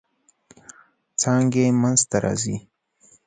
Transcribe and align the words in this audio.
څانګې 1.21 1.65
منځ 1.81 1.99
ته 2.09 2.17
راځي. 2.23 2.57